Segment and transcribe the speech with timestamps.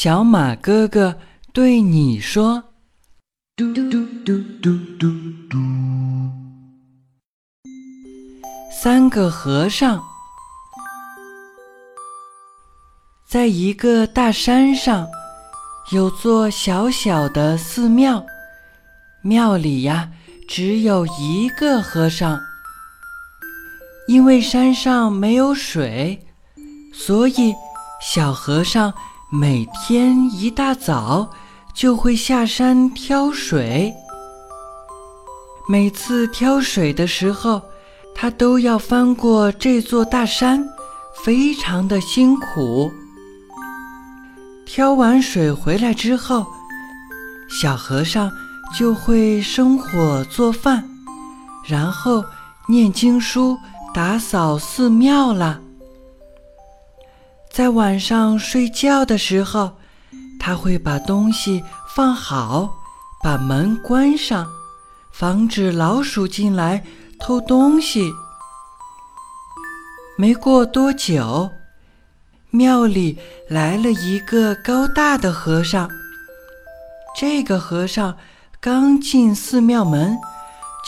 [0.00, 1.18] 小马哥哥
[1.52, 2.62] 对你说
[3.58, 4.38] ：“嘟嘟嘟嘟
[4.96, 5.08] 嘟
[5.50, 5.58] 嘟。”
[8.70, 10.00] 三个和尚
[13.28, 15.04] 在一个大山上，
[15.90, 18.24] 有座小小的寺庙，
[19.22, 20.08] 庙里呀
[20.48, 22.38] 只有一个和尚。
[24.06, 26.24] 因为山上没有水，
[26.94, 27.52] 所以
[28.00, 28.94] 小和尚。
[29.30, 31.28] 每天一大早
[31.74, 33.92] 就会下山挑水。
[35.68, 37.60] 每次挑水的时候，
[38.14, 40.66] 他都要翻过这座大山，
[41.22, 42.90] 非常的辛苦。
[44.64, 46.46] 挑完水回来之后，
[47.50, 48.32] 小和尚
[48.74, 50.88] 就会生火做饭，
[51.66, 52.24] 然后
[52.66, 53.58] 念经书、
[53.92, 55.60] 打扫寺庙了。
[57.58, 59.72] 在晚上睡觉的时候，
[60.38, 61.60] 他会把东西
[61.92, 62.72] 放好，
[63.20, 64.46] 把门关上，
[65.12, 66.84] 防止老鼠进来
[67.18, 68.12] 偷东西。
[70.16, 71.50] 没过多久，
[72.50, 75.90] 庙里来了一个高大的和尚。
[77.18, 78.16] 这个和尚
[78.60, 80.16] 刚进寺庙门，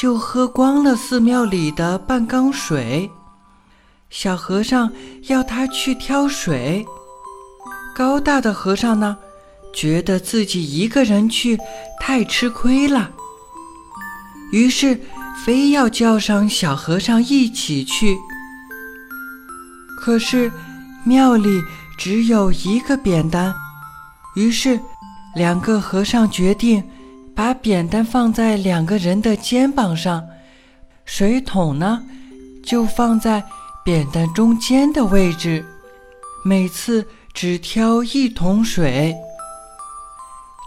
[0.01, 3.11] 就喝光了寺庙里的半缸水。
[4.11, 4.93] 小和尚
[5.29, 6.85] 要他去挑水，
[7.95, 9.17] 高大的和尚呢，
[9.73, 11.57] 觉得自己一个人去
[12.01, 13.13] 太吃亏了，
[14.51, 15.01] 于是
[15.45, 18.19] 非要叫上小和尚一起去。
[20.01, 20.51] 可是
[21.05, 21.63] 庙里
[21.97, 23.55] 只有一个扁担，
[24.35, 24.81] 于是
[25.37, 26.83] 两个和尚决定
[27.33, 30.27] 把扁担放在两个人的肩膀上，
[31.05, 32.03] 水桶呢
[32.65, 33.45] 就放在。
[33.85, 35.65] 扁担中间的位置，
[36.45, 39.17] 每次只挑一桶水，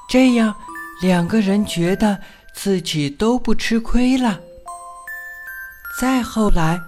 [0.09, 0.53] 这样
[1.01, 2.19] 两个人觉得
[2.55, 4.39] 自己都不吃亏了。
[6.01, 6.81] 再后来，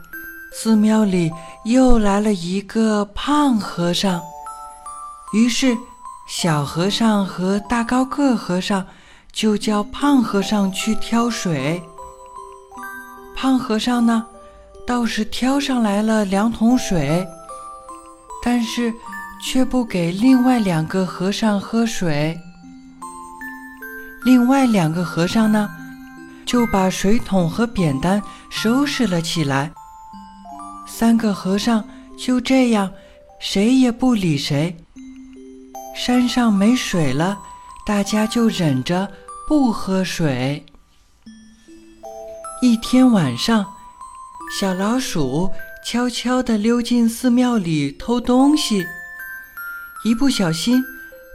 [0.53, 1.31] 寺庙里
[1.63, 4.21] 又来了一个胖和尚，
[5.33, 5.77] 于是
[6.27, 8.83] 小和尚和大高个和尚
[9.31, 11.81] 就叫胖和尚去挑水。
[13.35, 14.25] 胖和尚呢？
[14.87, 17.27] 倒是挑上来了两桶水，
[18.43, 18.93] 但是
[19.43, 22.39] 却不给另外两个和尚喝水。
[24.23, 25.67] 另外两个和尚呢，
[26.45, 29.71] 就把水桶和扁担收拾了起来。
[30.87, 31.83] 三个和尚
[32.15, 32.91] 就这样，
[33.39, 34.75] 谁也不理谁。
[35.95, 37.37] 山上没水了，
[37.87, 39.11] 大家就忍着
[39.47, 40.63] 不喝水。
[42.61, 43.65] 一天晚上。
[44.51, 45.51] 小老鼠
[45.83, 48.85] 悄悄地溜进寺庙里偷东西，
[50.05, 50.81] 一不小心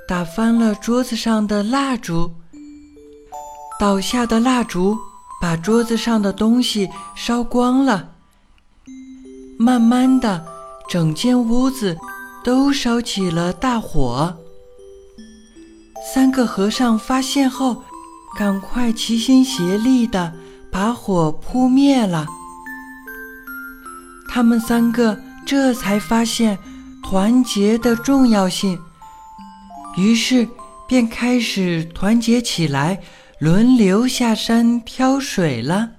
[0.08, 2.32] 打翻了桌子上的蜡烛。
[3.78, 4.96] 倒下的蜡烛
[5.40, 8.12] 把桌子上的东西烧光了。
[9.58, 10.46] 慢慢的，
[10.88, 11.98] 整间屋子
[12.42, 14.34] 都烧起了大火。
[16.14, 17.82] 三个和尚发现后，
[18.38, 20.32] 赶快齐心协力地
[20.70, 22.26] 把火扑灭了。
[24.32, 26.56] 他们三个这才发现
[27.02, 28.80] 团结的重要性，
[29.96, 30.46] 于是
[30.86, 33.02] 便开始团结起来，
[33.40, 35.90] 轮流下山挑水了。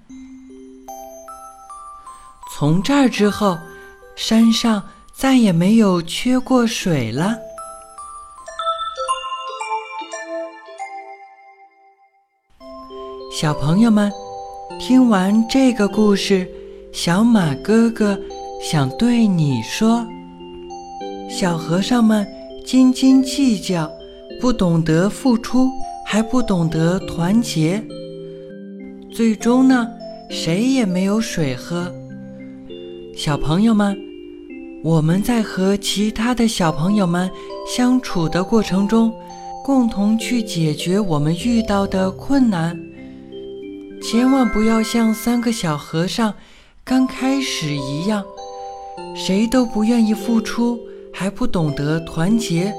[2.53, 3.58] 从这儿之后，
[4.16, 4.81] 山上
[5.13, 7.38] 再也没有缺过水了。
[13.34, 14.09] 小朋友们，
[14.80, 16.50] 听完这个故事。
[16.94, 18.19] 小马哥哥
[18.62, 20.06] 想对你说：
[21.29, 22.28] 小和尚们
[22.66, 23.90] 斤斤计较，
[24.41, 25.69] 不懂得付出，
[26.06, 27.81] 还不懂得团结，
[29.09, 29.88] 最终呢，
[30.30, 31.90] 谁也没有水喝。
[33.16, 33.97] 小朋友们，
[34.84, 37.31] 我们在和其他的小朋友们
[37.66, 39.13] 相处的过程中，
[39.63, 42.77] 共同去解决我们遇到的困难，
[44.04, 46.33] 千万不要像三个小和尚。
[46.91, 48.21] 刚开始一样，
[49.15, 50.77] 谁都不愿意付出，
[51.13, 52.73] 还不懂得团结，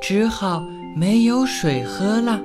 [0.00, 0.64] 只好
[0.96, 2.40] 没有水喝了。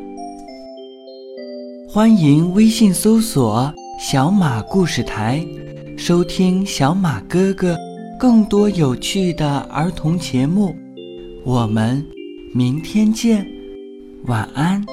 [1.87, 5.41] 欢迎微信搜索“小马故事台”，
[5.97, 7.77] 收听小马哥哥
[8.19, 10.75] 更多有趣的儿童节目。
[11.45, 12.05] 我们
[12.53, 13.47] 明天见，
[14.25, 14.85] 晚安。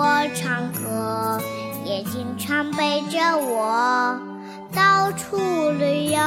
[0.00, 1.42] 我唱歌，
[1.84, 4.16] 也经常背着我
[4.72, 5.10] 到。
[5.10, 5.36] 处
[5.70, 6.20] 旅游。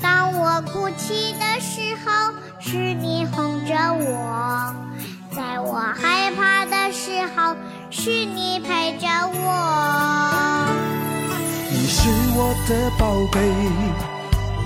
[0.00, 4.74] 当我哭泣的时候，是你哄着我；
[5.30, 7.54] 在我害怕的时候，
[7.90, 10.66] 是你陪着我。
[11.70, 13.38] 你是我的宝贝，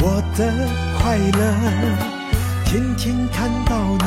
[0.00, 0.40] 我的
[0.98, 1.38] 快乐。
[2.64, 3.76] 天天看到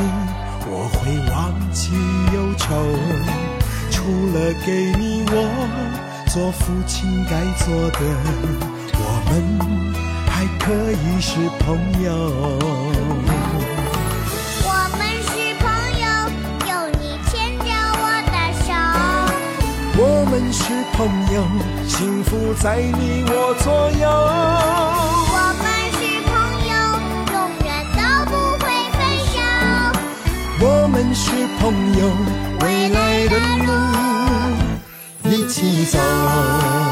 [0.68, 1.92] 我会忘记
[2.34, 2.66] 忧愁。
[3.90, 4.02] 除
[4.34, 5.34] 了给你我
[6.28, 7.32] 做父亲该
[7.64, 7.98] 做的，
[8.94, 9.32] 我们
[10.28, 11.30] 还可以是
[11.60, 11.66] 朋
[12.02, 12.10] 友。
[14.64, 15.30] 我们是
[15.62, 15.64] 朋
[16.02, 16.04] 友，
[16.68, 17.68] 有你牵着
[18.02, 18.68] 我的手。
[19.98, 20.00] 我
[20.30, 20.62] 们是
[20.92, 20.98] 朋
[21.34, 21.36] 友，
[21.88, 23.32] 幸福在你我
[23.64, 23.66] 左
[23.98, 24.04] 右。
[25.32, 25.64] 我们
[25.96, 25.98] 是
[26.28, 26.30] 朋
[26.68, 26.72] 友，
[27.32, 27.98] 永远都
[28.30, 28.98] 不会分
[29.32, 29.34] 手。
[30.60, 31.24] 我们是
[31.58, 31.64] 朋
[31.98, 32.00] 友，
[32.60, 32.64] 为
[33.28, 33.44] 的路
[35.24, 36.85] 一起走。